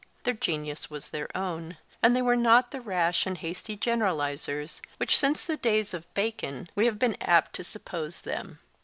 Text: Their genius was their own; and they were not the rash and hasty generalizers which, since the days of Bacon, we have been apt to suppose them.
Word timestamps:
Their 0.23 0.33
genius 0.33 0.89
was 0.89 1.11
their 1.11 1.29
own; 1.37 1.77
and 2.01 2.15
they 2.15 2.23
were 2.23 2.35
not 2.35 2.71
the 2.71 2.81
rash 2.81 3.27
and 3.27 3.37
hasty 3.37 3.77
generalizers 3.77 4.81
which, 4.97 5.15
since 5.15 5.45
the 5.45 5.57
days 5.57 5.93
of 5.93 6.11
Bacon, 6.15 6.67
we 6.73 6.87
have 6.87 6.97
been 6.97 7.15
apt 7.21 7.53
to 7.57 7.63
suppose 7.63 8.21
them. 8.21 8.57